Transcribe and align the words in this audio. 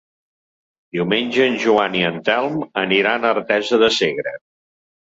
Diumenge 0.97 1.45
en 1.51 1.59
Joan 1.65 1.99
i 2.01 2.03
en 2.09 2.19
Telm 2.31 2.59
aniran 2.87 3.25
a 3.31 3.37
Artesa 3.39 3.85
de 3.87 3.97
Segre. 4.01 4.37